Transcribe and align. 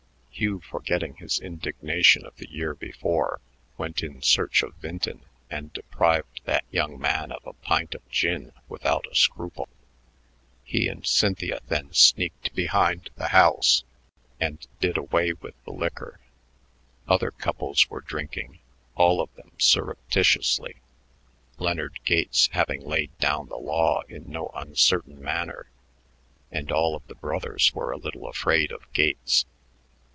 Hugh, 0.33 0.61
forgetting 0.61 1.17
his 1.17 1.39
indignation 1.39 2.25
of 2.25 2.35
the 2.37 2.49
year 2.49 2.73
before, 2.73 3.41
went 3.77 4.01
in 4.01 4.23
search 4.23 4.63
of 4.63 4.73
Vinton 4.77 5.23
and 5.51 5.71
deprived 5.71 6.41
that 6.45 6.63
young 6.71 6.97
man 6.97 7.31
of 7.31 7.45
a 7.45 7.53
pint 7.53 7.93
of 7.93 8.09
gin 8.09 8.51
without 8.67 9.05
a 9.11 9.13
scruple. 9.13 9.67
He 10.63 10.87
and 10.87 11.05
Cynthia 11.05 11.59
then 11.67 11.93
sneaked 11.93 12.55
behind 12.55 13.11
the 13.17 13.27
house 13.27 13.83
and 14.39 14.65
did 14.79 14.97
away 14.97 15.33
with 15.33 15.53
the 15.65 15.73
liquor. 15.73 16.19
Other 17.07 17.29
couples 17.29 17.91
were 17.91 18.01
drinking, 18.01 18.57
all 18.95 19.21
of 19.21 19.31
them 19.35 19.51
surreptitiously, 19.59 20.77
Leonard 21.59 21.99
Gates 22.03 22.49
having 22.53 22.81
laid 22.81 23.15
down 23.19 23.47
the 23.47 23.57
law 23.59 24.01
in 24.09 24.31
no 24.31 24.49
uncertain 24.55 25.21
manner, 25.21 25.67
and 26.51 26.71
all 26.71 26.95
of 26.95 27.05
the 27.05 27.13
brothers 27.15 27.75
were 27.75 27.91
a 27.91 27.97
little 27.97 28.27
afraid 28.27 28.71
of 28.71 28.91
Gates. 28.93 29.45